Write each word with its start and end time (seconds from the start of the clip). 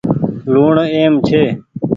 لوُڻ 0.51 0.75
اهم 0.95 1.13
ڇي۔ 1.27 1.41